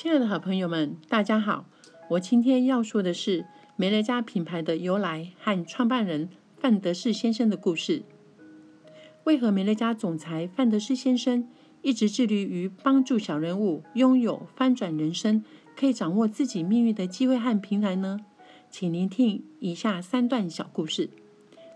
[0.00, 1.66] 亲爱的好朋友们，大家好！
[2.10, 8.04] 我今天要说的是美乐家品牌的由来和创办人范德士先生的故事。
[9.24, 11.48] 为何美乐家总裁范德士先生
[11.82, 15.42] 一直致力于帮助小人物拥有翻转人生、
[15.76, 18.20] 可以掌握自己命运的机会和平台呢？
[18.70, 21.10] 请聆听以下三段小故事。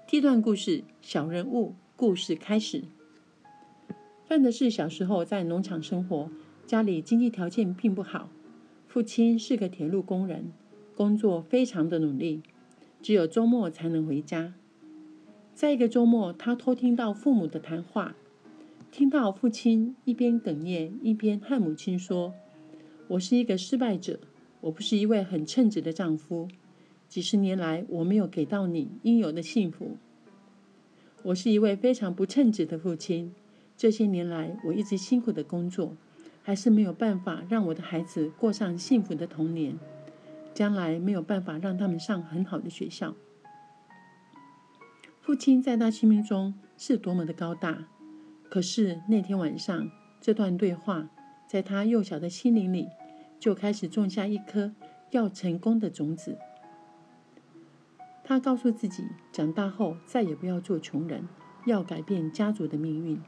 [0.06, 2.84] 第一段故事：小人物故事开始。
[4.24, 6.30] 范德士小时候在农场生活。
[6.66, 8.30] 家里经济条件并不好，
[8.86, 10.52] 父亲是个铁路工人，
[10.96, 12.42] 工作非常的努力，
[13.02, 14.54] 只有周末才能回家。
[15.54, 18.16] 在一个周末，他偷听到父母的谈话，
[18.90, 22.32] 听到父亲一边哽咽一边和母亲说
[23.08, 24.20] ：“我是一个失败者，
[24.62, 26.48] 我不是一位很称职的丈夫，
[27.06, 29.98] 几十年来我没有给到你应有的幸福。
[31.24, 33.34] 我是一位非常不称职的父亲，
[33.76, 35.96] 这些年来我一直辛苦的工作。”
[36.42, 39.78] 还是没有办法让我的孩子过上幸福的童年，
[40.52, 43.14] 将来没有办法让他们上很好的学校。
[45.20, 47.86] 父亲在他心目中是多么的高大，
[48.50, 49.88] 可是那天晚上
[50.20, 51.08] 这段对话
[51.46, 52.88] 在他幼小的心灵里
[53.38, 54.72] 就开始种下一颗
[55.10, 56.36] 要成功的种子。
[58.24, 61.28] 他告诉自己，长大后再也不要做穷人，
[61.66, 63.20] 要改变家族的命运。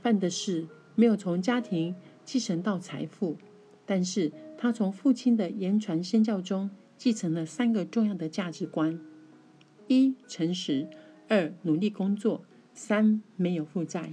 [0.00, 1.96] 犯的事没有从家庭。
[2.32, 3.36] 继承到财富，
[3.84, 9.00] 但是他从父亲的言传身教中继承了三个重要的价值观：
[9.88, 10.86] 一、诚实；
[11.26, 12.42] 二、努力工作；
[12.72, 14.12] 三、没有负债。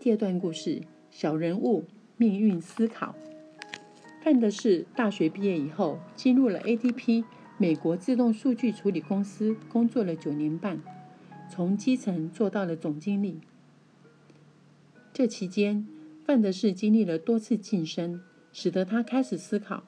[0.00, 1.84] 第二段故事：小人物
[2.16, 3.14] 命运思考。
[4.22, 7.24] 范德士大学毕业以后，进入了 ADP
[7.58, 10.80] 美国自动数据处理公司工作了九年半，
[11.50, 13.42] 从基层做到了总经理。
[15.12, 15.86] 这期间，
[16.26, 18.20] 范德士经历了多次晋升，
[18.52, 19.84] 使得他开始思考：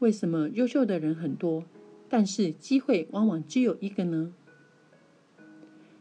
[0.00, 1.62] 为什么优秀的人很多，
[2.08, 4.34] 但是机会往往只有一个呢？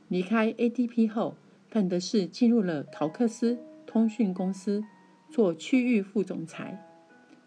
[0.07, 1.35] 离开 ADP 后，
[1.69, 4.83] 范德士进入了考克斯通讯公司
[5.29, 6.83] 做区域副总裁。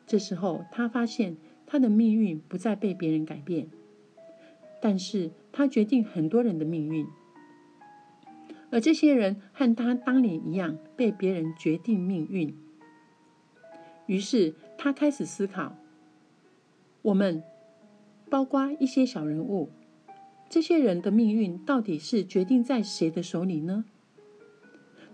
[0.07, 3.67] 这时候，他发现他的命运不再被别人改变，
[4.81, 7.05] 但是他决定很多人的命运。
[8.71, 12.57] 而这些人和他当年一样，被别人决定命运。
[14.07, 15.77] 于是他开始思考：
[17.03, 17.43] 我们，
[18.29, 19.71] 包括一些小人物，
[20.49, 23.85] 这些人的命运到底是决定在谁的手里呢？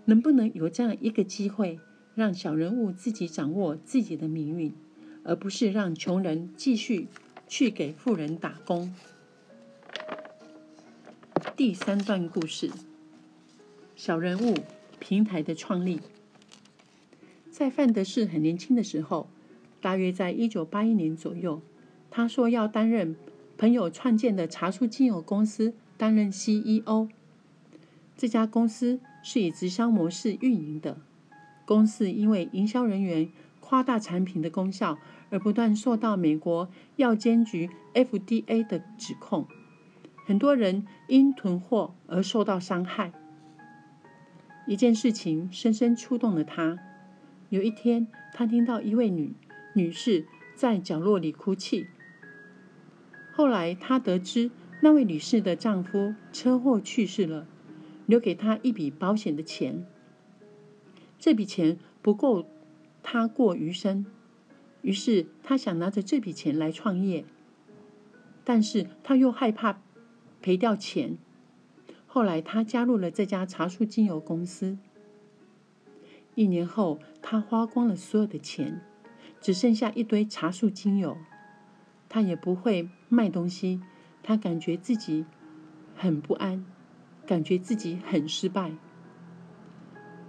[0.05, 1.79] 能不能有这样一个机会，
[2.15, 4.73] 让小人物自己掌握自己的命运，
[5.23, 7.07] 而不是让穷人继续
[7.47, 8.93] 去给富人打工？
[11.55, 12.71] 第三段故事。
[13.97, 14.53] 小人物
[14.99, 15.99] 平台的创立，
[17.49, 19.27] 在范德士很年轻的时候，
[19.81, 21.63] 大约在一九八一年左右，
[22.11, 23.15] 他说要担任
[23.57, 27.09] 朋友创建的茶树精油公司担任 CEO。
[28.15, 30.99] 这家公司是以直销模式运营的，
[31.65, 33.27] 公司因为营销人员
[33.59, 34.99] 夸大产品的功效，
[35.31, 39.47] 而不断受到美国药监局 FDA 的指控，
[40.27, 43.11] 很多人因囤货而受到伤害。
[44.67, 46.77] 一件事情深深触动了他。
[47.49, 49.33] 有一天，他听到一位女
[49.73, 51.87] 女士在角落里哭泣。
[53.31, 54.51] 后来，他得知
[54.81, 57.47] 那位女士的丈夫车祸去世了，
[58.05, 59.85] 留给她一笔保险的钱。
[61.17, 62.45] 这笔钱不够
[63.01, 64.05] 他过余生，
[64.81, 67.23] 于是他想拿着这笔钱来创业，
[68.43, 69.79] 但是他又害怕
[70.41, 71.17] 赔掉钱。
[72.17, 74.79] 后来，他加入了这家茶树精油公司。
[76.33, 78.81] 一年后，他花光了所有的钱，
[79.39, 81.15] 只剩下一堆茶树精油。
[82.09, 83.83] 他也不会卖东西，
[84.23, 85.27] 他感觉自己
[85.95, 86.65] 很不安，
[87.27, 88.71] 感觉自己很失败。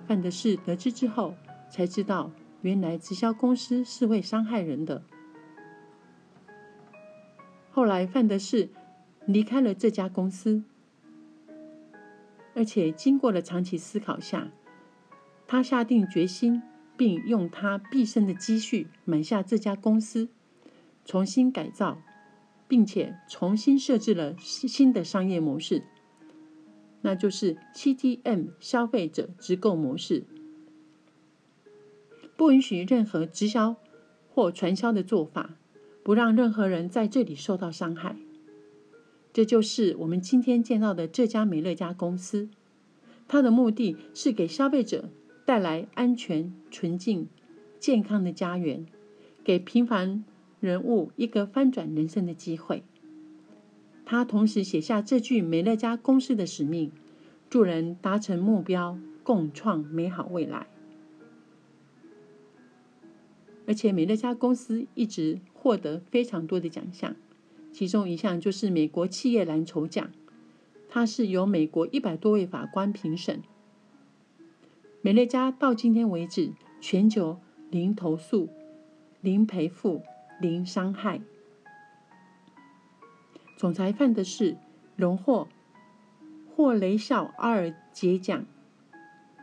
[0.07, 1.37] 范德士得知之后，
[1.71, 5.03] 才知道原来直销公司是会伤害人的。
[7.71, 8.69] 后来，范德士
[9.25, 10.65] 离开了这家公司。
[12.59, 14.51] 而且经过了长期思考下，
[15.47, 16.61] 他下定决心，
[16.97, 20.29] 并用他毕生的积蓄买下这家公司，
[21.05, 22.03] 重新改造，
[22.67, 25.85] 并且重新设置了新的商业模式，
[27.03, 30.25] 那就是 CTM 消费者直购模式，
[32.37, 33.77] 不允许任何直销
[34.35, 35.55] 或传销的做法，
[36.03, 38.17] 不让任何人在这里受到伤害。
[39.39, 42.49] 这就是我们今天见到的这家美乐家公司，
[43.29, 45.11] 它的目的是给消费者
[45.45, 47.29] 带来安全、纯净、
[47.79, 48.85] 健康的家园，
[49.45, 50.25] 给平凡
[50.59, 52.83] 人物一个翻转人生的机会。
[54.05, 56.91] 他同时写下这句美乐家公司的使命：
[57.49, 60.67] 助人达成目标，共创美好未来。
[63.69, 67.15] 而且美乐家公司一直获得非常多的奖项，
[67.79, 70.11] 其中一项就是美国企业蓝筹奖，
[70.89, 73.41] 它是由美国一百多位法官评审。
[75.01, 77.39] 美乐家到今天为止，全球
[77.71, 78.49] 零投诉、
[79.21, 80.03] 零赔付、
[80.41, 81.21] 零伤害。
[83.57, 84.57] 总裁范德士
[84.97, 85.47] 荣获
[86.57, 88.45] 霍雷肖阿尔杰奖，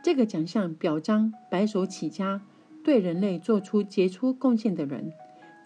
[0.04, 2.42] 这个奖项表彰白手起家。
[2.84, 5.14] 对人类做出杰出贡献的人，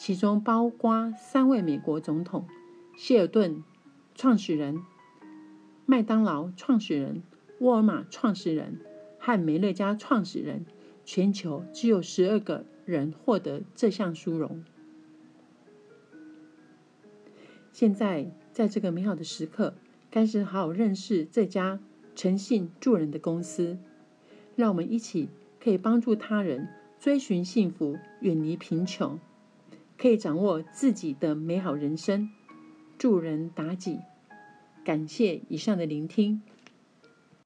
[0.01, 2.49] 其中包括三位美国总统：
[2.97, 3.63] 希尔顿
[4.15, 4.83] 创始人、
[5.85, 7.23] 麦当劳创始人、
[7.59, 8.81] 沃尔玛创始人
[9.19, 10.65] 和梅乐家创始人。
[11.05, 14.65] 全球只有十二个人获得这项殊荣。
[17.71, 19.75] 现在，在这个美好的时刻，
[20.11, 21.79] 开始好好认识这家
[22.15, 23.77] 诚信助人的公司，
[24.57, 25.29] 让我们一起
[25.63, 26.69] 可以帮助他人。
[26.99, 29.19] 追寻幸福，远离贫穷，
[30.01, 32.31] 可以掌握自己的美好人生，
[32.97, 33.99] 助人达己。
[34.83, 36.41] 感谢以上的聆听。